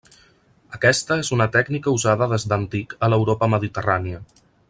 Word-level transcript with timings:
Aquesta 0.77 1.17
és 1.23 1.29
una 1.37 1.47
tècnica 1.57 1.93
usada 1.99 2.29
des 2.33 2.47
d'antic 2.53 2.97
a 3.09 3.13
l'Europa 3.13 3.53
mediterrània. 3.57 4.25